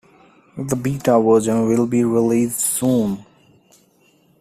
The 0.57 0.75
Beta 0.75 1.19
version 1.21 1.67
will 1.67 1.85
be 1.85 2.03
released 2.03 2.59
soon. 2.59 3.23